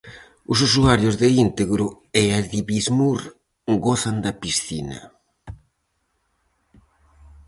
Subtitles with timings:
[0.51, 1.87] Os usuarios de Íntegro
[2.21, 3.19] e Adibismur
[3.85, 4.99] gozan da piscina.